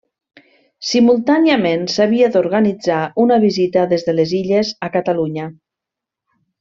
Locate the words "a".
4.89-4.91